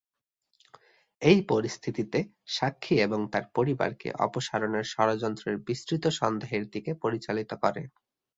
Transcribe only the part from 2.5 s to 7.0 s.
সাক্ষী এবং তার পরিবারকে অপসারণের ষড়যন্ত্রের বিস্তৃত সন্দেহের দিকে